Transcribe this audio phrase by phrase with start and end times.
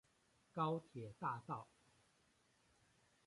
[0.51, 1.67] 高鐵大道